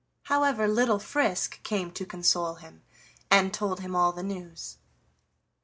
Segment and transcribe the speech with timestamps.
[0.23, 2.81] However, little Frisk came to console him,
[3.29, 4.77] and told him all the news.